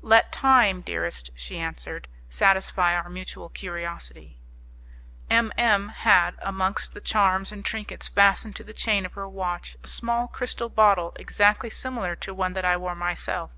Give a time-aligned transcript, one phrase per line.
[0.00, 4.38] "Let time, dearest," she answered, "satisfy our mutual curiosity."
[5.28, 9.76] M M had, amongst the charms and trinkets fastened to the chain of her watch,
[9.84, 13.50] a small crystal bottle exactly similar to one that I wore myself.